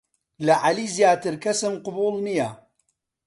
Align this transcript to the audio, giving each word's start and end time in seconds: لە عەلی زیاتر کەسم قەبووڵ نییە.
لە 0.45 0.55
عەلی 0.63 0.87
زیاتر 0.95 1.35
کەسم 1.43 1.73
قەبووڵ 1.83 2.15
نییە. 2.27 2.49